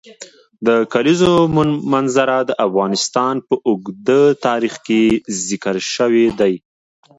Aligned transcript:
د 0.67 0.69
کلیزو 0.93 1.33
منظره 1.93 2.37
د 2.49 2.51
افغانستان 2.67 3.35
په 3.47 3.55
اوږده 3.67 4.21
تاریخ 4.47 4.73
کې 4.85 5.01
ذکر 5.47 5.75
شوی 5.93 6.25
دی. 6.39 6.53